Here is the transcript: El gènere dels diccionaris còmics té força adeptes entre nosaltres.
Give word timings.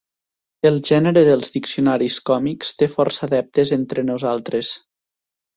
El 0.69 0.79
gènere 0.89 1.23
dels 1.27 1.53
diccionaris 1.57 2.17
còmics 2.31 2.73
té 2.79 2.89
força 2.97 3.25
adeptes 3.29 3.77
entre 3.81 4.07
nosaltres. 4.11 4.77